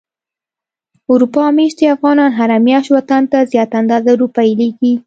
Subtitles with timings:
[1.13, 4.93] اروپا ميشتي افغانان هره مياشت وطن ته زياته اندازه روپی ليږي.